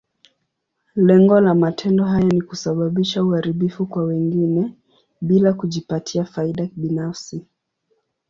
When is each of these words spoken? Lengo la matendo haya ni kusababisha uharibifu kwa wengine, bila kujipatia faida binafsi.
Lengo 0.95 1.39
la 1.39 1.53
matendo 1.55 2.03
haya 2.05 2.25
ni 2.25 2.41
kusababisha 2.41 3.23
uharibifu 3.23 3.85
kwa 3.85 4.03
wengine, 4.03 4.73
bila 5.21 5.53
kujipatia 5.53 6.25
faida 6.25 6.69
binafsi. 6.75 7.45